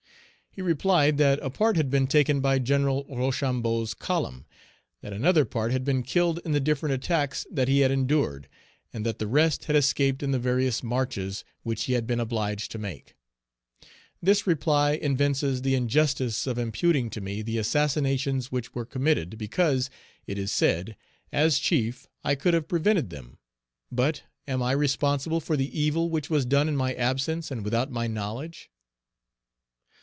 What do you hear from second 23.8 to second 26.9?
but am I responsible for the evil which was done in